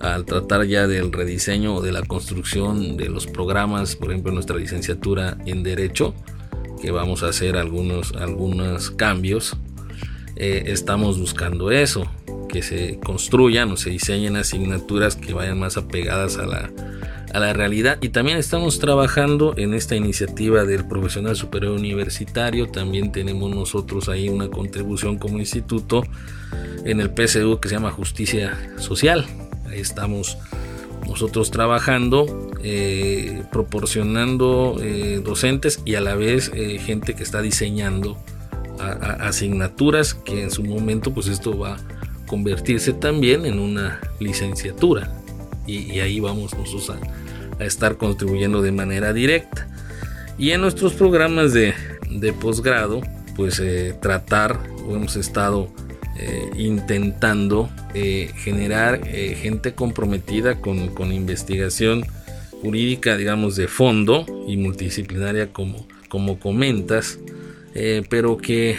al 0.00 0.24
tratar 0.24 0.64
ya 0.64 0.88
del 0.88 1.12
rediseño 1.12 1.76
o 1.76 1.82
de 1.82 1.92
la 1.92 2.02
construcción 2.02 2.96
de 2.96 3.08
los 3.08 3.26
programas, 3.26 3.94
por 3.94 4.10
ejemplo 4.10 4.32
nuestra 4.32 4.56
licenciatura 4.56 5.36
en 5.46 5.62
Derecho, 5.62 6.14
que 6.80 6.90
vamos 6.90 7.22
a 7.22 7.28
hacer 7.28 7.56
algunos, 7.56 8.12
algunos 8.12 8.90
cambios, 8.90 9.56
eh, 10.36 10.64
estamos 10.66 11.20
buscando 11.20 11.70
eso, 11.70 12.10
que 12.48 12.62
se 12.62 12.98
construyan 12.98 13.70
o 13.70 13.76
se 13.76 13.90
diseñen 13.90 14.36
asignaturas 14.36 15.14
que 15.14 15.34
vayan 15.34 15.58
más 15.58 15.76
apegadas 15.76 16.38
a 16.38 16.46
la, 16.46 16.70
a 17.32 17.40
la 17.40 17.52
realidad. 17.52 17.98
Y 18.00 18.10
también 18.10 18.38
estamos 18.38 18.78
trabajando 18.78 19.54
en 19.56 19.74
esta 19.74 19.96
iniciativa 19.96 20.64
del 20.64 20.86
profesional 20.86 21.36
superior 21.36 21.72
universitario. 21.72 22.68
También 22.68 23.12
tenemos 23.12 23.54
nosotros 23.54 24.08
ahí 24.08 24.28
una 24.28 24.48
contribución 24.48 25.18
como 25.18 25.38
instituto 25.38 26.02
en 26.84 27.00
el 27.00 27.10
PSU 27.10 27.58
que 27.60 27.68
se 27.68 27.74
llama 27.74 27.90
justicia 27.90 28.58
social. 28.78 29.26
Ahí 29.66 29.80
estamos 29.80 30.38
nosotros 31.06 31.50
trabajando, 31.50 32.50
eh, 32.62 33.42
proporcionando 33.50 34.76
eh, 34.80 35.20
docentes 35.24 35.80
y 35.84 35.94
a 35.94 36.00
la 36.00 36.14
vez 36.14 36.50
eh, 36.54 36.78
gente 36.78 37.14
que 37.14 37.22
está 37.22 37.42
diseñando 37.42 38.18
asignaturas 38.78 40.14
que 40.14 40.40
en 40.40 40.52
su 40.52 40.62
momento 40.62 41.12
pues 41.12 41.26
esto 41.26 41.58
va 41.58 41.74
a 41.74 41.78
convertirse 42.28 42.92
también 42.92 43.44
en 43.44 43.58
una 43.58 44.00
licenciatura 44.20 45.17
y, 45.68 46.00
ahí 46.00 46.18
vamos 46.18 46.54
nosotros 46.56 46.90
a, 46.90 47.64
estar 47.64 47.96
contribuyendo 47.96 48.62
de 48.62 48.72
manera 48.72 49.12
directa. 49.12 49.68
Y 50.38 50.50
en 50.52 50.60
nuestros 50.60 50.94
programas 50.94 51.52
de, 51.52 51.74
de 52.10 52.32
posgrado 52.32 53.00
pues 53.36 53.62
tratar 54.00 54.58
o 54.86 54.96
hemos 54.96 55.16
estado 55.16 55.72
eh, 56.20 56.50
intentando 56.56 57.70
eh, 57.94 58.32
generar 58.38 59.02
eh, 59.06 59.36
gente 59.40 59.74
comprometida 59.74 60.60
con, 60.60 60.88
con, 60.88 61.12
investigación 61.12 62.04
jurídica, 62.60 63.16
digamos, 63.16 63.54
de 63.54 63.68
fondo 63.68 64.26
y 64.48 64.56
multidisciplinaria 64.56 65.52
como, 65.52 65.86
como 66.08 66.40
comentas, 66.40 67.20
pero 68.10 68.36
que 68.36 68.76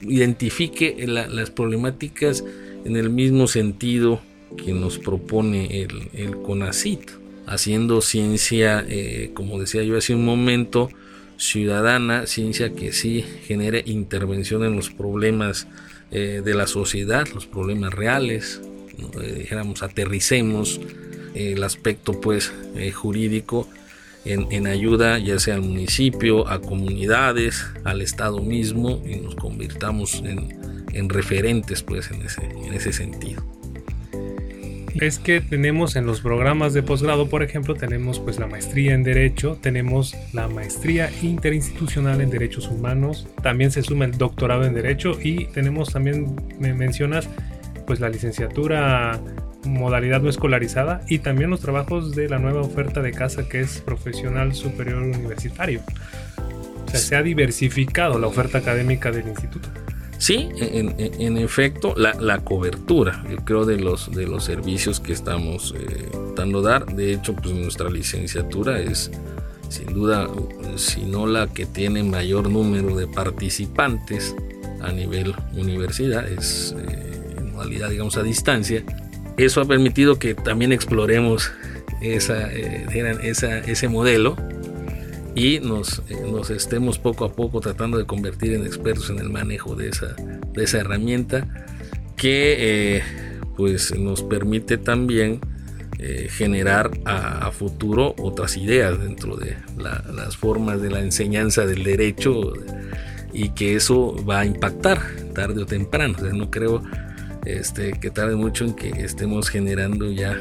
identifique 0.00 1.04
las 1.06 1.50
problemáticas 1.50 2.42
en 2.86 2.96
el 2.96 3.10
mismo 3.10 3.46
sentido 3.46 4.22
que 4.56 4.72
nos 4.72 4.98
propone 4.98 5.82
el, 5.82 6.36
CONACIT, 6.42 7.10
haciendo 7.46 8.00
ciencia, 8.00 8.86
como 9.34 9.58
decía 9.58 9.82
yo 9.82 9.96
hace 9.96 10.14
un 10.14 10.24
momento, 10.24 10.90
ciudadana, 11.36 12.26
ciencia 12.26 12.72
que 12.72 12.92
sí 12.92 13.24
genere 13.44 13.82
intervención 13.86 14.64
en 14.64 14.76
los 14.76 14.90
problemas 14.90 15.66
eh, 16.10 16.42
de 16.44 16.54
la 16.54 16.66
sociedad, 16.66 17.26
los 17.34 17.46
problemas 17.46 17.92
reales, 17.92 18.60
eh, 18.98 19.34
dijéramos, 19.38 19.82
aterricemos 19.82 20.80
el 21.34 21.62
aspecto 21.62 22.20
pues 22.20 22.52
eh, 22.76 22.90
jurídico 22.92 23.68
en, 24.24 24.66
ayuda 24.66 25.18
ya 25.18 25.38
sea 25.38 25.54
al 25.54 25.62
municipio, 25.62 26.48
a 26.48 26.60
comunidades, 26.60 27.64
al 27.84 28.02
Estado 28.02 28.40
mismo 28.40 29.00
y 29.06 29.16
nos 29.16 29.36
convirtamos 29.36 30.22
en, 30.24 31.08
referentes 31.08 31.82
pues 31.82 32.10
en 32.10 32.72
ese 32.72 32.92
sentido 32.92 33.55
es 35.00 35.18
que 35.18 35.40
tenemos 35.40 35.96
en 35.96 36.06
los 36.06 36.20
programas 36.20 36.72
de 36.72 36.82
posgrado, 36.82 37.28
por 37.28 37.42
ejemplo, 37.42 37.74
tenemos 37.74 38.18
pues 38.18 38.38
la 38.38 38.46
maestría 38.46 38.94
en 38.94 39.02
Derecho, 39.02 39.58
tenemos 39.60 40.16
la 40.32 40.48
maestría 40.48 41.10
interinstitucional 41.22 42.20
en 42.20 42.30
Derechos 42.30 42.68
Humanos, 42.68 43.26
también 43.42 43.70
se 43.70 43.82
suma 43.82 44.04
el 44.04 44.16
doctorado 44.16 44.64
en 44.64 44.74
Derecho 44.74 45.18
y 45.22 45.46
tenemos 45.46 45.92
también, 45.92 46.36
me 46.58 46.74
mencionas, 46.74 47.28
pues 47.86 48.00
la 48.00 48.08
licenciatura 48.08 49.20
modalidad 49.64 50.20
no 50.20 50.30
escolarizada 50.30 51.02
y 51.08 51.18
también 51.18 51.50
los 51.50 51.60
trabajos 51.60 52.14
de 52.14 52.28
la 52.28 52.38
nueva 52.38 52.60
oferta 52.60 53.02
de 53.02 53.12
casa 53.12 53.48
que 53.48 53.60
es 53.60 53.80
profesional 53.80 54.54
superior 54.54 55.02
universitario. 55.02 55.82
O 56.86 56.88
sea, 56.88 57.00
se 57.00 57.16
ha 57.16 57.22
diversificado 57.22 58.18
la 58.18 58.28
oferta 58.28 58.58
académica 58.58 59.10
del 59.10 59.28
instituto. 59.28 59.68
Sí, 60.18 60.48
en, 60.56 61.36
efecto, 61.36 61.94
la, 61.96 62.38
cobertura, 62.38 63.22
yo 63.30 63.36
creo, 63.44 63.66
de 63.66 63.78
los, 63.78 64.10
de 64.12 64.26
los 64.26 64.44
servicios 64.44 64.98
que 64.98 65.12
estamos 65.12 65.74
eh, 65.76 66.08
dando 66.34 66.62
dar. 66.62 66.86
De 66.86 67.12
hecho, 67.12 67.34
pues 67.34 67.54
nuestra 67.54 67.90
licenciatura 67.90 68.80
es, 68.80 69.10
sin 69.68 69.92
duda, 69.92 70.28
si 70.76 71.02
no 71.02 71.26
la 71.26 71.48
que 71.48 71.66
tiene 71.66 72.02
mayor 72.02 72.48
número 72.48 72.96
de 72.96 73.06
participantes 73.06 74.34
a 74.80 74.90
nivel 74.90 75.34
universidad, 75.54 76.26
es 76.26 76.74
eh, 76.78 77.34
en 77.36 77.52
modalidad, 77.52 77.90
digamos, 77.90 78.16
a 78.16 78.22
distancia. 78.22 78.82
Eso 79.36 79.60
ha 79.60 79.66
permitido 79.66 80.18
que 80.18 80.34
también 80.34 80.72
exploremos 80.72 81.52
esa, 82.00 82.50
eh, 82.52 82.86
esa, 83.22 83.58
ese 83.58 83.88
modelo 83.88 84.36
y 85.36 85.60
nos, 85.60 86.02
eh, 86.08 86.16
nos, 86.32 86.48
estemos 86.50 86.98
poco 86.98 87.26
a 87.26 87.32
poco 87.32 87.60
tratando 87.60 87.98
de 87.98 88.06
convertir 88.06 88.54
en 88.54 88.64
expertos 88.64 89.10
en 89.10 89.18
el 89.18 89.28
manejo 89.28 89.76
de 89.76 89.90
esa, 89.90 90.16
de 90.16 90.64
esa 90.64 90.78
herramienta 90.78 91.46
que 92.16 92.96
eh, 92.96 93.02
pues 93.54 93.96
nos 93.96 94.22
permite 94.22 94.78
también 94.78 95.40
eh, 95.98 96.28
generar 96.30 96.90
a, 97.04 97.50
futuro 97.52 98.14
otras 98.18 98.56
ideas 98.56 98.98
dentro 98.98 99.36
de 99.36 99.56
las 99.76 100.36
formas 100.36 100.80
de 100.80 100.90
la 100.90 101.00
enseñanza 101.00 101.66
del 101.66 101.84
derecho 101.84 102.52
y 103.32 103.50
que 103.50 103.76
eso 103.76 104.16
va 104.24 104.40
a 104.40 104.46
impactar 104.46 105.00
tarde 105.34 105.62
o 105.62 105.66
temprano. 105.66 106.16
no 106.32 106.50
creo 106.50 106.82
este, 107.44 107.92
que 107.92 108.10
tarde 108.10 108.36
mucho 108.36 108.64
en 108.64 108.74
que 108.74 108.88
estemos 108.88 109.48
generando 109.48 110.10
ya 110.10 110.38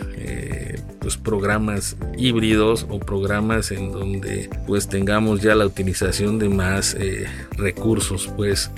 pues 1.05 1.17
programas 1.17 1.95
híbridos 2.17 2.87
o 2.89 2.97
programas 2.97 3.69
en 3.69 3.91
donde 3.91 4.49
pues 4.65 4.89
tengamos 4.89 5.41
ya 5.41 5.53
la 5.53 5.67
utilización 5.67 6.39
de 6.39 6.49
más 6.49 6.95
eh, 6.95 7.27
recursos 7.57 8.27
pues 8.35 8.71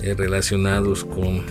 eh, 0.00 0.14
relacionados 0.14 1.04
con 1.04 1.44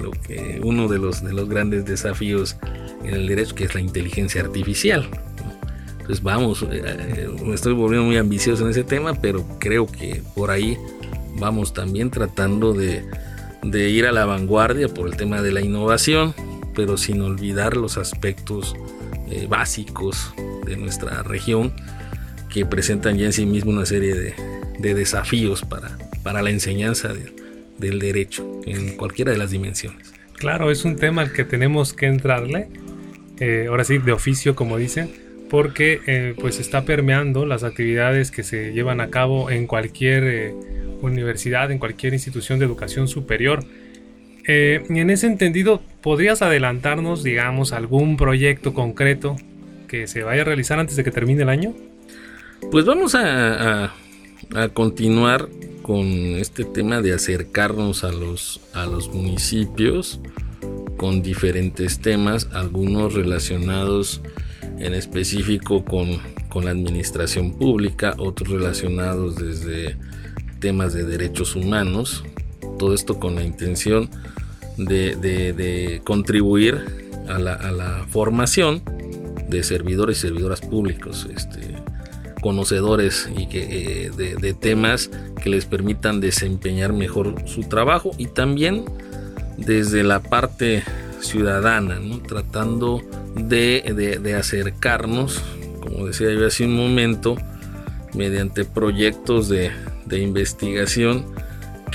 lo 0.00 0.10
que 0.12 0.60
uno 0.62 0.86
de 0.88 0.98
los 0.98 1.24
de 1.24 1.32
los 1.32 1.48
grandes 1.48 1.84
desafíos 1.84 2.56
en 3.04 3.14
el 3.14 3.26
derecho 3.26 3.54
que 3.54 3.64
es 3.64 3.74
la 3.74 3.80
inteligencia 3.80 4.42
artificial 4.42 5.08
pues 6.06 6.22
vamos 6.22 6.64
me 7.44 7.54
estoy 7.54 7.74
volviendo 7.74 8.06
muy 8.06 8.16
ambicioso 8.16 8.64
en 8.64 8.70
ese 8.70 8.84
tema 8.84 9.14
pero 9.14 9.44
creo 9.58 9.86
que 9.86 10.22
por 10.34 10.50
ahí 10.50 10.78
vamos 11.38 11.74
también 11.74 12.10
tratando 12.10 12.72
de 12.72 13.04
de 13.70 13.88
ir 13.88 14.06
a 14.06 14.12
la 14.12 14.24
vanguardia 14.24 14.88
por 14.88 15.08
el 15.08 15.16
tema 15.16 15.42
de 15.42 15.52
la 15.52 15.60
innovación, 15.60 16.34
pero 16.74 16.96
sin 16.96 17.20
olvidar 17.22 17.76
los 17.76 17.98
aspectos 17.98 18.76
eh, 19.30 19.46
básicos 19.48 20.34
de 20.64 20.76
nuestra 20.76 21.22
región 21.22 21.72
que 22.48 22.64
presentan 22.64 23.18
ya 23.18 23.26
en 23.26 23.32
sí 23.32 23.46
mismo 23.46 23.70
una 23.70 23.86
serie 23.86 24.14
de, 24.14 24.94
desafíos 24.94 25.62
para, 25.62 26.42
la 26.42 26.50
enseñanza 26.50 27.12
del 27.78 27.98
derecho 27.98 28.60
en 28.66 28.96
cualquiera 28.96 29.32
de 29.32 29.38
las 29.38 29.50
dimensiones. 29.50 30.12
Claro, 30.34 30.70
es 30.70 30.84
un 30.84 30.96
tema 30.96 31.22
al 31.22 31.32
que 31.32 31.44
tenemos 31.44 31.92
que 31.92 32.06
entrarle, 32.06 32.68
eh, 33.40 33.66
ahora 33.68 33.84
sí, 33.84 33.98
de 33.98 34.12
oficio 34.12 34.54
como 34.54 34.76
dicen, 34.76 35.10
porque 35.50 36.00
eh, 36.06 36.34
pues 36.38 36.60
está 36.60 36.84
permeando 36.84 37.46
las 37.46 37.64
actividades 37.64 38.30
que 38.30 38.42
se 38.42 38.72
llevan 38.72 39.00
a 39.00 39.08
cabo 39.08 39.50
en 39.50 39.66
cualquier 39.66 40.54
universidad, 41.02 41.70
en 41.70 41.78
cualquier 41.78 42.12
institución 42.12 42.58
de 42.58 42.66
educación 42.66 43.08
superior. 43.08 43.64
Eh, 44.46 44.84
en 44.88 45.10
ese 45.10 45.26
entendido, 45.26 45.82
¿podrías 46.02 46.40
adelantarnos, 46.40 47.24
digamos, 47.24 47.72
algún 47.72 48.16
proyecto 48.16 48.74
concreto 48.74 49.36
que 49.88 50.06
se 50.06 50.22
vaya 50.22 50.42
a 50.42 50.44
realizar 50.44 50.78
antes 50.78 50.96
de 50.96 51.04
que 51.04 51.10
termine 51.10 51.42
el 51.42 51.48
año? 51.48 51.74
Pues 52.70 52.84
vamos 52.84 53.14
a, 53.14 53.92
continuar 54.74 55.48
con 55.82 56.06
este 56.06 56.64
tema 56.64 57.00
de 57.02 57.12
acercarnos 57.12 58.04
a 58.04 58.12
los, 58.12 58.60
a 58.74 58.86
los 58.86 59.12
municipios 59.12 60.20
con 60.96 61.22
diferentes 61.22 62.00
temas, 62.00 62.48
algunos 62.52 63.14
relacionados 63.14 64.22
en 64.78 64.94
específico 64.94 65.84
con, 65.84 66.18
con 66.48 66.64
la 66.64 66.70
administración 66.70 67.52
pública, 67.58 68.14
otros 68.18 68.48
relacionados 68.48 69.36
desde 69.36 69.96
temas 70.60 70.94
de 70.94 71.04
derechos 71.04 71.56
humanos, 71.56 72.24
todo 72.76 72.94
esto 72.94 73.18
con 73.18 73.34
la 73.34 73.42
intención 73.42 74.10
de, 74.76 76.00
contribuir 76.04 76.84
a 77.28 77.38
la, 77.38 78.06
formación 78.10 78.82
de 79.48 79.62
servidores 79.62 80.18
y 80.18 80.20
servidoras 80.22 80.60
públicos, 80.60 81.26
este, 81.34 81.76
conocedores 82.40 83.28
y 83.36 83.46
que, 83.46 84.06
eh, 84.06 84.10
de, 84.10 84.54
temas 84.54 85.10
que 85.42 85.50
les 85.50 85.64
permitan 85.64 86.20
desempeñar 86.20 86.92
mejor 86.92 87.34
su 87.46 87.62
trabajo 87.62 88.10
y 88.18 88.26
también 88.26 88.84
desde 89.56 90.02
la 90.02 90.20
parte 90.20 90.82
ciudadana, 91.20 91.98
tratando 92.26 93.02
de, 93.34 94.34
acercarnos, 94.38 95.42
como 95.80 96.06
decía 96.06 96.32
yo 96.32 96.46
hace 96.46 96.64
un 96.64 96.76
momento, 96.76 97.36
mediante 98.14 98.64
proyectos 98.64 99.48
de 99.48 99.72
investigación 100.10 101.26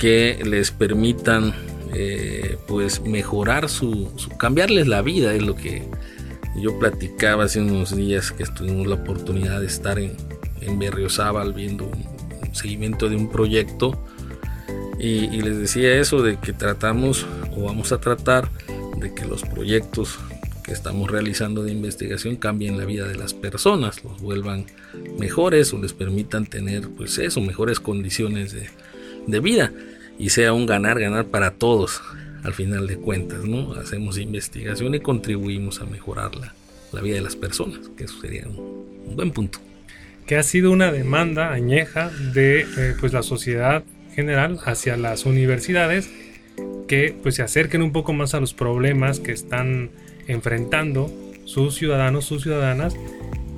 que 0.02 0.42
les 0.44 0.72
permitan 0.72 1.54
eh, 1.94 2.58
pues 2.66 3.02
mejorar 3.02 3.68
su, 3.68 4.10
cambiarles 4.36 4.88
la 4.88 5.00
vida 5.00 5.32
es 5.32 5.42
lo 5.42 5.54
que 5.54 5.84
yo 6.56 6.76
platicaba 6.80 7.44
hace 7.44 7.60
unos 7.60 7.94
días 7.94 8.32
que 8.32 8.44
tuvimos 8.46 8.88
la 8.88 8.96
oportunidad 8.96 9.60
de 9.60 9.68
estar 9.68 10.00
en, 10.00 10.16
en 10.60 10.80
Berriozábal 10.80 11.52
viendo 11.52 11.84
un, 11.84 12.52
seguimiento 12.52 13.08
de 13.08 13.14
un 13.14 13.30
proyecto. 13.30 14.04
Y, 14.98 15.26
y, 15.26 15.40
les 15.40 15.56
decía 15.58 15.94
eso 15.94 16.20
de 16.20 16.36
que 16.36 16.52
tratamos 16.52 17.24
o 17.56 17.62
vamos 17.62 17.92
a 17.92 18.00
tratar 18.00 18.50
de 18.98 19.14
que 19.14 19.24
los 19.24 19.42
proyectos 19.42 20.18
que 20.64 20.72
estamos 20.72 21.12
realizando 21.12 21.62
de 21.62 21.70
investigación 21.70 22.34
cambien 22.34 22.76
la 22.76 22.84
vida 22.86 23.06
de 23.06 23.14
las 23.14 23.34
personas, 23.34 24.02
los 24.02 24.20
vuelvan 24.20 24.66
mejores 25.16 25.72
o 25.72 25.78
les 25.78 25.92
permitan 25.92 26.46
tener 26.46 26.88
pues 26.88 27.18
eso, 27.18 27.40
mejores 27.40 27.78
condiciones 27.78 28.52
de, 28.52 29.40
vida 29.40 29.72
y 30.18 30.30
sea 30.30 30.52
un 30.52 30.66
ganar, 30.66 31.00
ganar 31.00 31.26
para 31.26 31.52
todos 31.52 32.02
al 32.44 32.54
final 32.54 32.86
de 32.86 32.96
cuentas, 32.96 33.44
¿no? 33.44 33.74
Hacemos 33.74 34.18
investigación 34.18 34.94
y 34.94 35.00
contribuimos 35.00 35.80
a 35.80 35.84
mejorar 35.84 36.32
la 36.92 37.00
vida 37.00 37.16
de 37.16 37.22
las 37.22 37.36
personas, 37.36 37.90
que 37.96 38.04
eso 38.04 38.20
sería 38.20 38.46
un, 38.46 39.14
buen 39.14 39.30
punto. 39.30 39.58
Que 40.26 40.36
ha 40.36 40.42
sido 40.42 40.70
una 40.70 40.92
demanda 40.92 41.52
añeja 41.52 42.10
de 42.32 42.60
eh, 42.60 42.94
pues 43.00 43.12
la 43.12 43.22
sociedad 43.22 43.84
general 44.14 44.58
hacia 44.64 44.96
las 44.96 45.24
universidades 45.24 46.10
que 46.86 47.14
pues 47.22 47.36
se 47.36 47.42
acerquen 47.42 47.82
un 47.82 47.92
poco 47.92 48.12
más 48.12 48.34
a 48.34 48.40
los 48.40 48.54
problemas 48.54 49.20
que 49.20 49.32
están 49.32 49.90
enfrentando 50.26 51.10
sus 51.44 51.74
ciudadanos, 51.74 52.24
sus 52.24 52.42
ciudadanas 52.42 52.94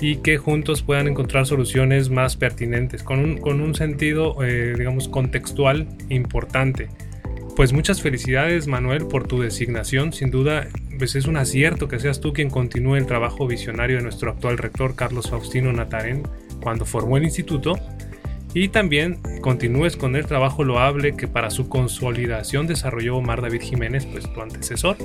y 0.05 0.17
que 0.17 0.37
juntos 0.37 0.83
puedan 0.83 1.09
encontrar 1.09 1.47
soluciones 1.47 2.11
más 2.11 2.37
pertinentes, 2.37 3.03
con 3.03 3.21
un, 3.21 3.39
con 3.39 3.63
un 3.63 3.75
sentido, 3.75 4.37
eh, 4.45 4.75
digamos, 4.77 5.09
contextual 5.09 5.89
importante. 6.11 6.89
Pues 7.57 7.73
muchas 7.73 8.03
felicidades 8.03 8.67
Manuel 8.67 9.07
por 9.07 9.27
tu 9.27 9.41
designación, 9.41 10.13
sin 10.13 10.31
duda 10.31 10.69
pues 10.99 11.15
es 11.15 11.27
un 11.27 11.39
acierto 11.39 11.89
que 11.89 11.99
seas 11.99 12.21
tú 12.21 12.35
quien 12.35 12.51
continúe 12.51 12.97
el 12.97 13.07
trabajo 13.07 13.47
visionario 13.47 13.97
de 13.97 14.03
nuestro 14.03 14.33
actual 14.33 14.59
rector 14.59 14.95
Carlos 14.95 15.31
Faustino 15.31 15.73
Natarén 15.73 16.23
cuando 16.63 16.85
formó 16.85 17.17
el 17.17 17.25
instituto 17.25 17.75
y 18.53 18.69
también 18.69 19.21
continúes 19.41 19.97
con 19.97 20.17
el 20.17 20.27
trabajo 20.27 20.65
loable 20.65 21.17
que 21.17 21.29
para 21.29 21.49
su 21.49 21.71
consolidación 21.71 22.67
desarrolló 22.67 23.17
Omar 23.17 23.41
David 23.41 23.63
Jiménez, 23.63 24.05
pues 24.05 24.31
tu 24.31 24.43
antecesor. 24.43 24.99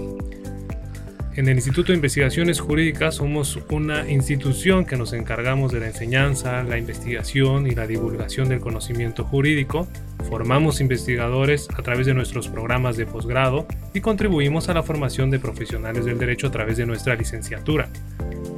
En 1.40 1.48
el 1.48 1.56
Instituto 1.56 1.94
de 1.94 1.96
Investigaciones 1.96 2.60
Jurídicas 2.60 3.16
somos 3.16 3.60
una 3.70 4.12
institución 4.12 4.84
que 4.84 4.98
nos 4.98 5.14
encargamos 5.14 5.72
de 5.72 5.80
la 5.80 5.88
enseñanza, 5.88 6.64
la 6.64 6.78
investigación 6.78 7.66
y 7.66 7.70
la 7.70 7.88
divulgación 7.88 8.50
del 8.50 8.60
conocimiento 8.60 9.24
jurídico. 9.24 9.88
Formamos 10.30 10.82
investigadores 10.82 11.70
a 11.78 11.82
través 11.82 12.08
de 12.08 12.14
nuestros 12.14 12.50
programas 12.50 12.98
de 12.98 13.06
posgrado 13.06 13.66
y 13.94 14.02
contribuimos 14.02 14.68
a 14.68 14.74
la 14.74 14.84
formación 14.84 15.32
de 15.32 15.40
profesionales 15.40 16.04
del 16.04 16.18
derecho 16.18 16.48
a 16.48 16.52
través 16.52 16.76
de 16.76 16.86
nuestra 16.86 17.16
licenciatura. 17.16 17.88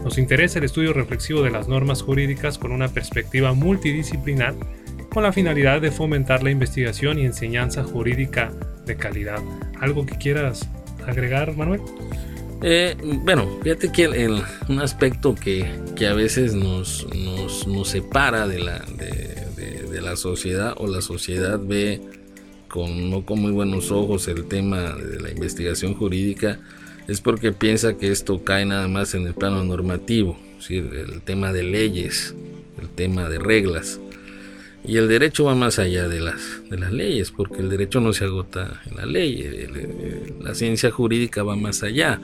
Nos 0.03 0.17
interesa 0.17 0.57
el 0.57 0.65
estudio 0.65 0.91
reflexivo 0.91 1.43
de 1.43 1.51
las 1.51 1.67
normas 1.67 2.01
jurídicas 2.01 2.57
con 2.57 2.71
una 2.71 2.87
perspectiva 2.87 3.53
multidisciplinar 3.53 4.55
con 5.13 5.21
la 5.21 5.31
finalidad 5.31 5.81
de 5.81 5.91
fomentar 5.91 6.41
la 6.41 6.49
investigación 6.49 7.19
y 7.19 7.25
enseñanza 7.25 7.83
jurídica 7.83 8.51
de 8.87 8.95
calidad. 8.95 9.39
¿Algo 9.79 10.03
que 10.07 10.17
quieras 10.17 10.67
agregar, 11.05 11.55
Manuel? 11.55 11.81
Eh, 12.63 12.95
bueno, 13.23 13.59
fíjate 13.63 13.91
que 13.91 14.07
un 14.07 14.79
aspecto 14.79 15.33
que, 15.33 15.65
a 16.07 16.13
veces 16.13 16.53
nos, 16.53 17.07
nos, 17.15 17.87
separa 17.87 18.47
de 18.47 18.59
la, 18.59 18.85
de, 18.97 20.01
la 20.01 20.15
sociedad 20.15 20.75
o 20.77 20.87
la 20.87 21.01
sociedad 21.01 21.59
ve 21.59 22.01
con, 22.67 23.09
no 23.09 23.25
con 23.25 23.39
muy 23.39 23.51
buenos 23.51 23.91
ojos 23.91 24.27
el 24.27 24.45
tema 24.45 24.95
de 24.95 25.19
la 25.19 25.29
investigación 25.29 25.93
jurídica 25.93 26.59
es 27.07 27.21
porque 27.21 27.51
piensa 27.51 27.97
que 27.97 28.11
esto 28.11 28.43
cae 28.43 28.65
nada 28.65 28.87
más 28.87 29.15
en 29.15 29.25
el 29.25 29.33
plano 29.33 29.63
normativo, 29.63 30.37
el 30.69 31.21
tema 31.23 31.53
de 31.53 31.63
leyes, 31.63 32.35
el 32.79 32.89
tema 32.89 33.27
de 33.27 33.39
reglas. 33.39 33.99
Y 34.83 34.97
el 34.97 35.07
derecho 35.07 35.45
va 35.45 35.55
más 35.55 35.77
allá 35.77 36.07
de 36.07 36.19
las, 36.19 36.61
de 36.69 36.77
las 36.77 36.91
leyes, 36.91 37.31
porque 37.31 37.61
el 37.61 37.69
derecho 37.69 38.01
no 38.01 38.13
se 38.13 38.25
agota 38.25 38.81
en 38.89 38.97
la 38.97 39.05
ley, 39.05 39.67
la 40.39 40.55
ciencia 40.55 40.89
jurídica 40.89 41.43
va 41.43 41.55
más 41.55 41.83
allá 41.83 42.19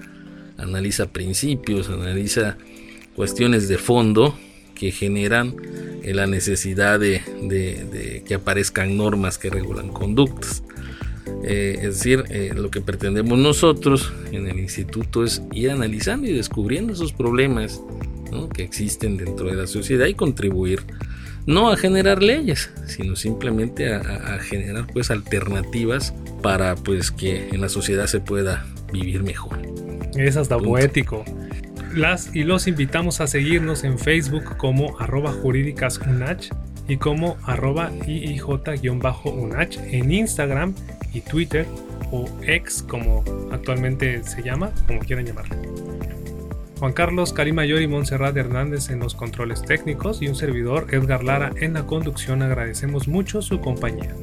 analiza 0.57 1.07
principios, 1.07 1.89
analiza 1.89 2.57
cuestiones 3.15 3.67
de 3.67 3.77
fondo 3.77 4.37
que 4.75 4.91
generan 4.91 5.55
eh, 6.03 6.13
la 6.13 6.27
necesidad 6.27 6.99
de, 6.99 8.21
que 8.25 8.33
aparezcan 8.35 8.95
normas 8.95 9.37
que 9.37 9.49
regulan 9.49 9.89
conductas. 9.89 10.63
Eh, 11.43 11.79
es 11.81 11.95
decir, 11.95 12.23
eh, 12.29 12.53
lo 12.55 12.69
que 12.71 12.81
pretendemos 12.81 13.37
nosotros 13.37 14.13
en 14.31 14.47
el 14.47 14.59
instituto 14.59 15.23
es 15.23 15.41
ir 15.51 15.71
analizando 15.71 16.27
y 16.27 16.33
descubriendo 16.33 16.93
esos 16.93 17.11
problemas 17.11 17.81
que 18.53 18.63
existen 18.63 19.17
dentro 19.17 19.47
de 19.47 19.55
la 19.55 19.67
sociedad 19.67 20.05
y 20.05 20.13
contribuir 20.13 20.81
no 21.45 21.71
a 21.71 21.77
generar 21.77 22.21
leyes, 22.21 22.69
sino 22.85 23.15
simplemente 23.15 23.93
a, 23.93 24.35
a, 24.35 24.39
generar 24.39 24.85
pues 24.91 25.09
alternativas 25.11 26.13
para 26.43 26.75
pues 26.75 27.09
que 27.09 27.47
en 27.49 27.61
la 27.61 27.69
sociedad 27.69 28.05
se 28.07 28.19
pueda 28.19 28.65
vivir 28.91 29.23
mejor. 29.23 29.57
Es 30.17 30.35
hasta 30.37 30.57
poético. 30.57 31.23
Las 31.93 32.35
y 32.35 32.43
los 32.43 32.67
invitamos 32.67 33.21
a 33.21 33.27
seguirnos 33.27 33.83
en 33.83 33.97
Facebook 33.97 34.57
como 34.57 34.99
arroba 34.99 35.31
jurídicasunach 35.31 36.49
y 36.87 36.97
como 36.97 37.37
arroba 37.43 37.91
iij-unach 38.05 39.77
en 39.91 40.11
Instagram 40.11 40.73
y 41.13 41.21
Twitter 41.21 41.65
o 42.11 42.25
ex 42.43 42.83
como 42.83 43.23
actualmente 43.51 44.23
se 44.23 44.41
llama, 44.41 44.71
como 44.85 44.99
quieran 44.99 45.25
llamarlo. 45.25 45.55
Juan 46.79 46.93
Carlos 46.93 47.33
Mayor 47.53 47.81
y 47.81 47.87
Montserrat 47.87 48.37
Hernández 48.37 48.89
en 48.89 48.99
los 48.99 49.15
controles 49.15 49.63
técnicos 49.63 50.21
y 50.21 50.27
un 50.27 50.35
servidor 50.35 50.87
Edgar 50.91 51.23
Lara 51.23 51.51
en 51.59 51.73
la 51.73 51.85
conducción 51.87 52.43
agradecemos 52.43 53.07
mucho 53.07 53.41
su 53.41 53.59
compañía. 53.61 54.13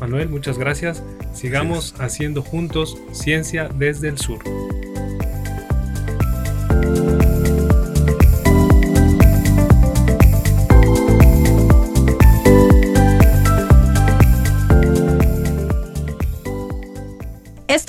Manuel, 0.00 0.28
muchas 0.28 0.58
gracias. 0.58 1.02
Sigamos 1.32 1.94
haciendo 1.98 2.42
juntos 2.42 2.98
ciencia 3.12 3.70
desde 3.78 4.08
el 4.08 4.18
sur. 4.18 4.40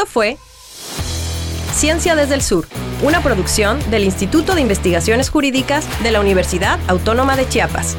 Fue 0.08 0.38
Ciencia 1.76 2.16
desde 2.16 2.34
el 2.34 2.42
Sur, 2.42 2.68
una 3.04 3.22
producción 3.22 3.78
del 3.92 4.04
Instituto 4.04 4.56
de 4.56 4.62
Investigaciones 4.62 5.30
Jurídicas 5.30 5.86
de 6.02 6.12
la 6.12 6.20
Universidad 6.20 6.80
Autónoma 6.88 7.36
de 7.36 7.48
Chiapas. 7.48 7.96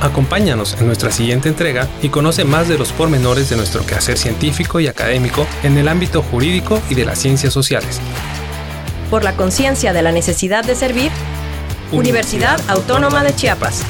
Acompáñanos 0.00 0.74
en 0.80 0.86
nuestra 0.86 1.12
siguiente 1.12 1.48
entrega 1.48 1.86
y 2.00 2.08
conoce 2.08 2.44
más 2.44 2.68
de 2.68 2.78
los 2.78 2.90
pormenores 2.92 3.50
de 3.50 3.56
nuestro 3.56 3.84
quehacer 3.84 4.16
científico 4.16 4.80
y 4.80 4.86
académico 4.86 5.46
en 5.62 5.76
el 5.76 5.86
ámbito 5.86 6.22
jurídico 6.22 6.80
y 6.88 6.94
de 6.94 7.04
las 7.04 7.18
ciencias 7.18 7.52
sociales. 7.52 8.00
Por 9.10 9.22
la 9.22 9.36
conciencia 9.36 9.92
de 9.92 10.02
la 10.02 10.10
necesidad 10.10 10.64
de 10.64 10.74
servir, 10.74 11.12
Universidad 11.92 12.58
Autónoma 12.68 13.22
de 13.22 13.34
Chiapas. 13.36 13.82